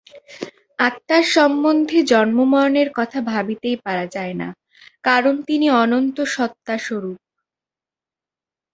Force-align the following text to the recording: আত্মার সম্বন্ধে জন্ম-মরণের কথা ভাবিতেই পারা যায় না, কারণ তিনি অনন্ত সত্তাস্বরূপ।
আত্মার 0.79 1.23
সম্বন্ধে 1.33 1.99
জন্ম-মরণের 2.11 2.89
কথা 2.95 3.19
ভাবিতেই 3.31 3.77
পারা 3.85 4.05
যায় 4.07 4.35
না, 4.41 4.47
কারণ 5.03 5.35
তিনি 5.47 5.67
অনন্ত 5.81 6.17
সত্তাস্বরূপ। 6.33 7.19